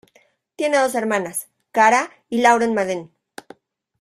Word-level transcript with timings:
Tiene 0.55 0.79
dos 0.79 0.95
hermanas, 0.95 1.47
Cara 1.71 2.09
y 2.27 2.41
Lauren 2.41 2.73
Madden. 2.73 3.11